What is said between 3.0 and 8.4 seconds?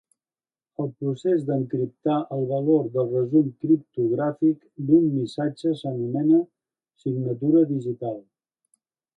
resum criptogràfic d'un missatge s'anomena signatura digital.